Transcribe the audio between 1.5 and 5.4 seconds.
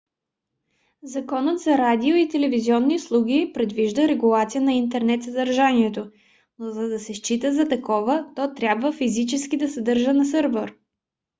за радио и телевизионни услуги предвижда регулация на интернет